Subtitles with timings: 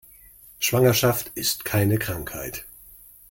[0.57, 2.65] Schwangerschaft ist keine Krankheit.